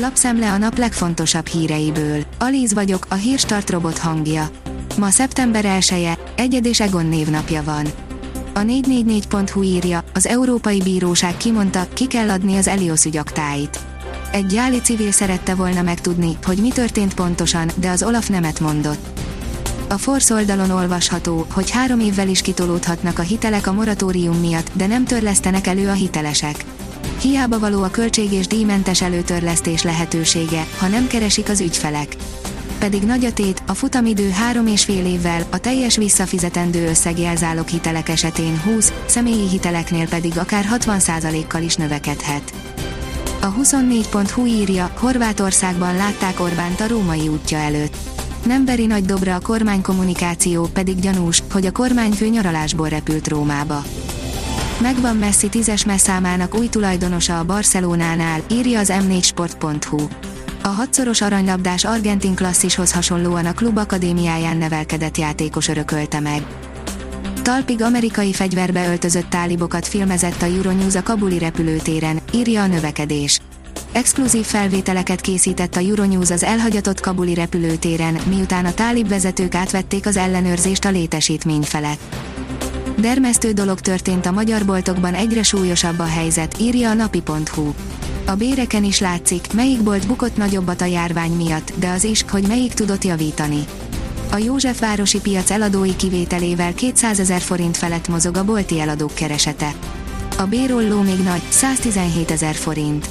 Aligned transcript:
Lapszemle 0.00 0.52
a 0.52 0.58
nap 0.58 0.78
legfontosabb 0.78 1.46
híreiből. 1.46 2.24
Alíz 2.38 2.74
vagyok, 2.74 3.06
a 3.08 3.14
hírstart 3.14 3.70
robot 3.70 3.98
hangja. 3.98 4.50
Ma 4.98 5.10
szeptember 5.10 5.64
1-e, 5.66 6.18
Egyed 6.36 6.66
és 6.66 6.80
Egon 6.80 7.06
névnapja 7.06 7.62
van. 7.62 7.86
A 8.54 8.60
444.hu 8.60 9.62
írja, 9.62 10.04
az 10.14 10.26
Európai 10.26 10.82
Bíróság 10.82 11.36
kimondta, 11.36 11.86
ki 11.92 12.06
kell 12.06 12.30
adni 12.30 12.56
az 12.56 12.68
Elios 12.68 13.04
ügyaktáit. 13.04 13.78
Egy 14.32 14.46
gyáli 14.46 14.80
civil 14.80 15.10
szerette 15.12 15.54
volna 15.54 15.82
megtudni, 15.82 16.36
hogy 16.42 16.58
mi 16.58 16.68
történt 16.68 17.14
pontosan, 17.14 17.70
de 17.74 17.90
az 17.90 18.02
Olaf 18.02 18.28
nemet 18.28 18.60
mondott. 18.60 19.20
A 19.88 19.98
Force 19.98 20.34
oldalon 20.34 20.70
olvasható, 20.70 21.46
hogy 21.52 21.70
három 21.70 22.00
évvel 22.00 22.28
is 22.28 22.40
kitolódhatnak 22.40 23.18
a 23.18 23.22
hitelek 23.22 23.66
a 23.66 23.72
moratórium 23.72 24.40
miatt, 24.40 24.70
de 24.72 24.86
nem 24.86 25.04
törlesztenek 25.04 25.66
elő 25.66 25.88
a 25.88 25.92
hitelesek. 25.92 26.64
Hiába 27.20 27.58
való 27.58 27.82
a 27.82 27.90
költség 27.90 28.32
és 28.32 28.46
díjmentes 28.46 29.02
előtörlesztés 29.02 29.82
lehetősége, 29.82 30.66
ha 30.78 30.88
nem 30.88 31.06
keresik 31.06 31.48
az 31.48 31.60
ügyfelek. 31.60 32.16
Pedig 32.78 33.02
nagy 33.02 33.24
a 33.24 33.32
tét, 33.32 33.62
a 33.66 33.74
futamidő 33.74 34.30
három 34.30 34.66
és 34.66 34.84
fél 34.84 35.06
évvel, 35.06 35.42
a 35.50 35.58
teljes 35.58 35.96
visszafizetendő 35.96 36.88
összeg 36.88 37.18
jelzálog 37.18 37.68
hitelek 37.68 38.08
esetén 38.08 38.60
20, 38.60 38.92
személyi 39.06 39.48
hiteleknél 39.48 40.08
pedig 40.08 40.38
akár 40.38 40.66
60%-kal 40.70 41.62
is 41.62 41.76
növekedhet. 41.76 42.52
A 43.40 43.54
24.hu 43.54 44.46
írja, 44.46 44.90
Horvátországban 44.98 45.96
látták 45.96 46.40
Orbánt 46.40 46.80
a 46.80 46.88
római 46.88 47.28
útja 47.28 47.58
előtt. 47.58 47.96
Nem 48.46 48.64
veri 48.64 48.86
nagy 48.86 49.04
dobra 49.04 49.34
a 49.34 49.40
kormánykommunikáció, 49.40 50.68
pedig 50.72 51.00
gyanús, 51.00 51.42
hogy 51.52 51.66
a 51.66 51.72
kormányfő 51.72 52.26
nyaralásból 52.26 52.88
repült 52.88 53.28
Rómába. 53.28 53.82
Megvan 54.80 55.16
Messi 55.16 55.48
tízes 55.48 55.84
messzámának 55.84 56.54
új 56.54 56.68
tulajdonosa 56.68 57.38
a 57.38 57.44
Barcelonánál, 57.44 58.40
írja 58.50 58.78
az 58.78 58.92
m4sport.hu. 58.92 60.08
A 60.62 60.68
hatszoros 60.68 61.20
aranylabdás 61.20 61.84
argentin 61.84 62.34
klasszishoz 62.34 62.92
hasonlóan 62.92 63.46
a 63.46 63.52
klub 63.52 63.76
akadémiáján 63.76 64.56
nevelkedett 64.56 65.16
játékos 65.16 65.68
örökölte 65.68 66.20
meg. 66.20 66.46
Talpig 67.42 67.82
amerikai 67.82 68.32
fegyverbe 68.32 68.88
öltözött 68.88 69.30
tálibokat 69.30 69.86
filmezett 69.86 70.42
a 70.42 70.46
Euronews 70.46 70.94
a 70.94 71.02
kabuli 71.02 71.38
repülőtéren, 71.38 72.20
írja 72.32 72.62
a 72.62 72.66
növekedés. 72.66 73.40
Exkluzív 73.92 74.44
felvételeket 74.44 75.20
készített 75.20 75.76
a 75.76 75.80
Euronews 75.80 76.30
az 76.30 76.42
elhagyatott 76.42 77.00
kabuli 77.00 77.34
repülőtéren, 77.34 78.18
miután 78.28 78.64
a 78.64 78.74
tálib 78.74 79.08
vezetők 79.08 79.54
átvették 79.54 80.06
az 80.06 80.16
ellenőrzést 80.16 80.84
a 80.84 80.90
létesítmény 80.90 81.62
felett. 81.62 82.27
Dermesztő 83.00 83.52
dolog 83.52 83.80
történt 83.80 84.26
a 84.26 84.30
magyar 84.30 84.64
boltokban 84.64 85.14
egyre 85.14 85.42
súlyosabb 85.42 85.98
a 85.98 86.04
helyzet, 86.04 86.60
írja 86.60 86.90
a 86.90 86.94
napi.hu. 86.94 87.72
A 88.26 88.34
béreken 88.34 88.84
is 88.84 89.00
látszik, 89.00 89.52
melyik 89.52 89.82
bolt 89.82 90.06
bukott 90.06 90.36
nagyobbat 90.36 90.80
a 90.80 90.84
járvány 90.84 91.30
miatt, 91.30 91.72
de 91.74 91.88
az 91.88 92.04
is, 92.04 92.24
hogy 92.30 92.46
melyik 92.46 92.72
tudott 92.72 93.04
javítani. 93.04 93.64
A 94.32 94.36
Józsefvárosi 94.36 95.20
piac 95.20 95.50
eladói 95.50 95.96
kivételével 95.96 96.74
200 96.74 97.20
ezer 97.20 97.40
forint 97.40 97.76
felett 97.76 98.08
mozog 98.08 98.36
a 98.36 98.44
bolti 98.44 98.80
eladók 98.80 99.14
keresete. 99.14 99.72
A 100.38 100.42
bérolló 100.42 101.00
még 101.00 101.18
nagy, 101.18 101.42
117 101.48 102.30
ezer 102.30 102.54
forint. 102.54 103.08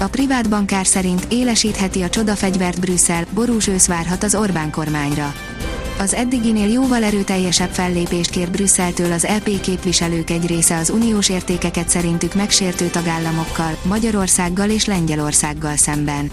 A 0.00 0.06
privát 0.06 0.48
bankár 0.48 0.86
szerint 0.86 1.26
élesítheti 1.28 2.02
a 2.02 2.08
csodafegyvert 2.08 2.80
Brüsszel, 2.80 3.24
borús 3.34 3.66
ősz 3.66 3.86
várhat 3.86 4.22
az 4.22 4.34
Orbán 4.34 4.70
kormányra. 4.70 5.34
Az 5.98 6.14
eddiginél 6.14 6.68
jóval 6.68 7.04
erőteljesebb 7.04 7.70
fellépést 7.70 8.30
kér 8.30 8.50
Brüsszeltől 8.50 9.12
az 9.12 9.24
EP 9.24 9.60
képviselők 9.60 10.30
egy 10.30 10.46
része 10.46 10.76
az 10.76 10.90
uniós 10.90 11.28
értékeket 11.28 11.88
szerintük 11.88 12.34
megsértő 12.34 12.86
tagállamokkal, 12.86 13.76
Magyarországgal 13.82 14.70
és 14.70 14.84
Lengyelországgal 14.84 15.76
szemben. 15.76 16.30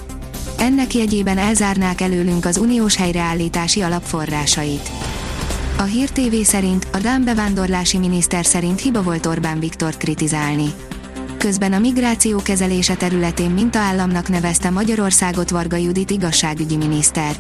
Ennek 0.58 0.94
jegyében 0.94 1.38
elzárnák 1.38 2.02
előlünk 2.02 2.46
az 2.46 2.58
uniós 2.58 2.96
helyreállítási 2.96 3.82
alapforrásait. 3.82 4.90
A 5.78 5.84
Hír 5.84 6.10
TV 6.10 6.36
szerint 6.44 6.88
a 6.92 6.98
Dán 6.98 7.24
bevándorlási 7.24 7.98
miniszter 7.98 8.46
szerint 8.46 8.82
hiba 8.82 9.02
volt 9.02 9.26
Orbán 9.26 9.60
Viktor 9.60 9.98
kritizálni. 9.98 10.74
Közben 11.38 11.74
a 11.74 11.80
migráció 11.80 12.42
kezelése 12.42 12.96
területén 12.96 13.50
mintaállamnak 13.50 14.30
nevezte 14.30 14.70
Magyarországot 14.70 15.50
Varga 15.50 15.76
Judit 15.76 16.12
igazságügyi 16.12 16.76
miniszter. 16.76 17.36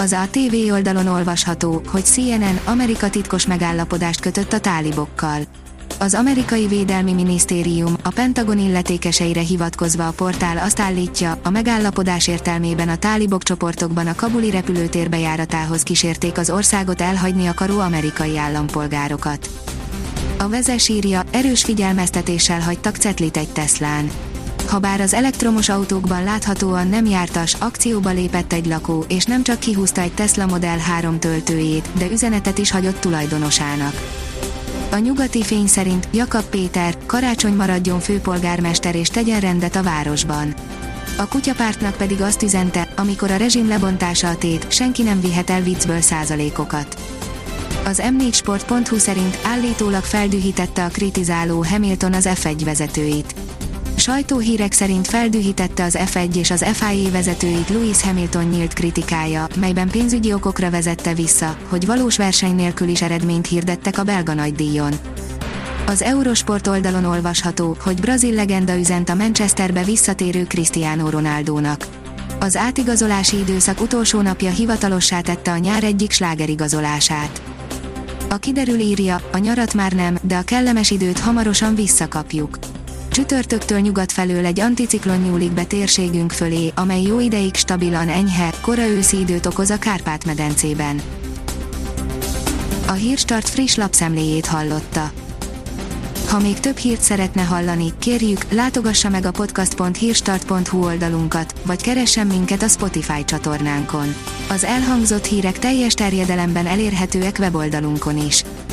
Az 0.00 0.12
ATV 0.12 0.72
oldalon 0.72 1.06
olvasható, 1.06 1.82
hogy 1.86 2.04
CNN 2.04 2.60
Amerika 2.64 3.10
titkos 3.10 3.46
megállapodást 3.46 4.20
kötött 4.20 4.52
a 4.52 4.60
tálibokkal. 4.60 5.40
Az 5.98 6.14
amerikai 6.14 6.66
védelmi 6.66 7.12
minisztérium 7.12 7.96
a 8.02 8.08
Pentagon 8.08 8.58
illetékeseire 8.58 9.40
hivatkozva 9.40 10.06
a 10.06 10.10
portál 10.10 10.58
azt 10.58 10.80
állítja, 10.80 11.38
a 11.42 11.50
megállapodás 11.50 12.28
értelmében 12.28 12.88
a 12.88 12.96
tálibok 12.96 13.42
csoportokban 13.42 14.06
a 14.06 14.14
kabuli 14.14 14.50
repülőtér 14.50 15.08
bejáratához 15.08 15.82
kísérték 15.82 16.38
az 16.38 16.50
országot 16.50 17.00
elhagyni 17.00 17.46
akaró 17.46 17.78
amerikai 17.78 18.38
állampolgárokat. 18.38 19.50
A 20.38 20.48
vezes 20.48 20.88
írja, 20.88 21.22
erős 21.30 21.62
figyelmeztetéssel 21.62 22.60
hagytak 22.60 22.96
cetlit 22.96 23.36
egy 23.36 23.52
Teslán. 23.52 24.10
Habár 24.66 25.00
az 25.00 25.14
elektromos 25.14 25.68
autókban 25.68 26.24
láthatóan 26.24 26.88
nem 26.88 27.06
jártas, 27.06 27.54
akcióba 27.54 28.10
lépett 28.10 28.52
egy 28.52 28.66
lakó, 28.66 29.04
és 29.08 29.24
nem 29.24 29.42
csak 29.42 29.58
kihúzta 29.58 30.00
egy 30.00 30.12
Tesla 30.12 30.46
Model 30.46 30.78
3 30.78 31.18
töltőjét, 31.18 31.88
de 31.98 32.10
üzenetet 32.10 32.58
is 32.58 32.70
hagyott 32.70 33.00
tulajdonosának. 33.00 33.94
A 34.90 34.96
nyugati 34.98 35.42
fény 35.42 35.66
szerint 35.66 36.08
Jakab 36.12 36.44
Péter, 36.44 36.94
karácsony 37.06 37.54
maradjon 37.54 38.00
főpolgármester 38.00 38.94
és 38.94 39.08
tegyen 39.08 39.40
rendet 39.40 39.76
a 39.76 39.82
városban. 39.82 40.54
A 41.16 41.28
kutyapártnak 41.28 41.96
pedig 41.96 42.20
azt 42.20 42.42
üzente, 42.42 42.88
amikor 42.96 43.30
a 43.30 43.36
rezsim 43.36 43.68
lebontása 43.68 44.28
a 44.28 44.36
tét, 44.36 44.72
senki 44.72 45.02
nem 45.02 45.20
vihet 45.20 45.50
el 45.50 45.62
viccből 45.62 46.00
százalékokat. 46.00 46.96
Az 47.84 48.02
m4sport.hu 48.18 48.98
szerint 48.98 49.38
állítólag 49.42 50.02
feldühítette 50.02 50.84
a 50.84 50.88
kritizáló 50.88 51.64
Hamilton 51.68 52.12
az 52.12 52.28
F1 52.34 52.60
vezetőit. 52.64 53.34
Sajtóhírek 54.00 54.72
szerint 54.72 55.06
feldühítette 55.06 55.84
az 55.84 55.98
F1 55.98 56.34
és 56.34 56.50
az 56.50 56.64
FIA 56.72 57.10
vezetőit 57.10 57.68
Lewis 57.68 58.02
Hamilton 58.02 58.44
nyílt 58.44 58.72
kritikája, 58.72 59.46
melyben 59.56 59.88
pénzügyi 59.88 60.32
okokra 60.32 60.70
vezette 60.70 61.14
vissza, 61.14 61.56
hogy 61.68 61.86
valós 61.86 62.16
verseny 62.16 62.54
nélkül 62.54 62.88
is 62.88 63.02
eredményt 63.02 63.46
hirdettek 63.46 63.98
a 63.98 64.02
belga 64.02 64.34
nagydíjon. 64.34 64.92
Az 65.86 66.02
Eurosport 66.02 66.66
oldalon 66.66 67.04
olvasható, 67.04 67.76
hogy 67.80 68.00
brazil 68.00 68.34
legenda 68.34 68.78
üzent 68.78 69.08
a 69.08 69.14
Manchesterbe 69.14 69.84
visszatérő 69.84 70.44
Cristiano 70.44 71.10
Ronaldónak. 71.10 71.86
Az 72.38 72.56
átigazolási 72.56 73.38
időszak 73.38 73.80
utolsó 73.80 74.20
napja 74.20 74.50
hivatalossá 74.50 75.20
tette 75.20 75.50
a 75.50 75.58
nyár 75.58 75.84
egyik 75.84 76.10
slágerigazolását. 76.10 77.42
A 78.28 78.36
kiderül 78.36 78.78
írja, 78.78 79.20
a 79.32 79.38
nyarat 79.38 79.74
már 79.74 79.92
nem, 79.92 80.18
de 80.22 80.36
a 80.36 80.42
kellemes 80.42 80.90
időt 80.90 81.18
hamarosan 81.18 81.74
visszakapjuk. 81.74 82.69
Csütörtöktől 83.10 83.78
nyugat 83.78 84.12
felől 84.12 84.44
egy 84.44 84.60
anticiklon 84.60 85.18
nyúlik 85.20 85.52
be 85.52 85.64
térségünk 85.64 86.32
fölé, 86.32 86.72
amely 86.74 87.02
jó 87.02 87.20
ideig 87.20 87.54
stabilan 87.54 88.08
enyhe, 88.08 88.52
kora 88.60 88.86
őszi 88.86 89.18
időt 89.18 89.46
okoz 89.46 89.70
a 89.70 89.78
Kárpát-medencében. 89.78 91.00
A 92.86 92.92
Hírstart 92.92 93.48
friss 93.48 93.74
lapszemléjét 93.74 94.46
hallotta. 94.46 95.10
Ha 96.28 96.38
még 96.38 96.60
több 96.60 96.76
hírt 96.76 97.00
szeretne 97.00 97.42
hallani, 97.42 97.92
kérjük, 97.98 98.52
látogassa 98.52 99.08
meg 99.08 99.24
a 99.24 99.30
podcast.hírstart.hu 99.30 100.84
oldalunkat, 100.84 101.54
vagy 101.64 101.82
keressen 101.82 102.26
minket 102.26 102.62
a 102.62 102.68
Spotify 102.68 103.24
csatornánkon. 103.24 104.14
Az 104.48 104.64
elhangzott 104.64 105.24
hírek 105.24 105.58
teljes 105.58 105.94
terjedelemben 105.94 106.66
elérhetőek 106.66 107.36
weboldalunkon 107.38 108.26
is. 108.26 108.44